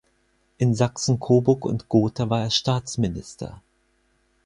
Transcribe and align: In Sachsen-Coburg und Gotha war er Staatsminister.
In 0.57 0.73
Sachsen-Coburg 0.73 1.63
und 1.63 1.87
Gotha 1.87 2.27
war 2.27 2.41
er 2.41 2.49
Staatsminister. 2.49 3.61